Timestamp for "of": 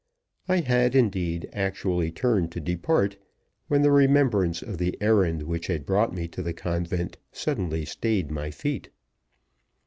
4.63-4.79